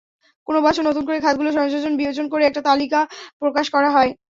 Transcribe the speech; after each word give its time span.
কোনো 0.47 0.59
বছর 0.61 0.83
নতুন 0.85 1.03
করে 1.05 1.17
খাতগুলো 1.21 1.49
সংযোজন-বিয়োজন 1.51 2.25
করে 2.31 2.43
একাটি 2.45 2.61
তালিকা 2.63 2.99
প্রকাশ 3.41 3.65
করা 3.75 3.89
হয়। 3.95 4.11